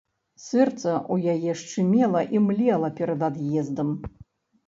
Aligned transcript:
Сэрца 0.43 0.93
ў 1.13 1.33
яе 1.33 1.51
шчымела 1.63 2.21
і 2.37 2.41
млела 2.45 2.89
перад 3.01 3.19
ад'ездам. 3.29 3.89